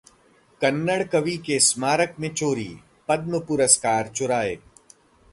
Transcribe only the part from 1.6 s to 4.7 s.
स्मारक में चोरी, पद्म पुरस्कार चुराए